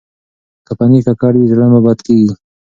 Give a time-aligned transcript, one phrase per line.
[0.65, 2.31] که پنېر ککړ وي، زړه مو بد کېږي.